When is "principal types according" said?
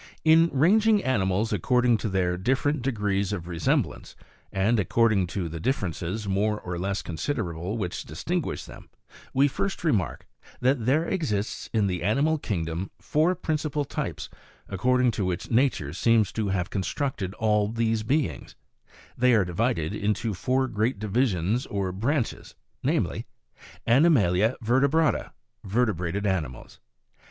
13.35-15.11